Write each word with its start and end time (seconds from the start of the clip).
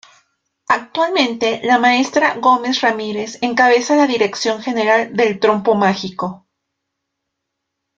Actualmente 0.67 1.61
la 1.63 1.77
maestra 1.77 2.29
Marcela 2.29 2.41
Gómez 2.41 2.81
Ramírez 2.81 3.37
encabeza 3.43 3.95
la 3.95 4.07
dirección 4.07 4.59
general 4.59 5.15
del 5.15 5.39
Trompo 5.39 5.75
Mágico. 5.75 6.47